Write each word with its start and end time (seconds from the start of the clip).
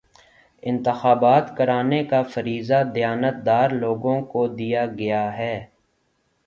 انتخابات 0.63 1.55
کرانے 1.57 2.03
کا 2.03 2.21
فریضہ 2.23 2.81
دیانتدار 2.95 3.69
لوگوں 3.75 4.21
کو 4.21 4.47
دیا 4.47 4.85
گیا 4.97 5.23
ہے 5.37 5.55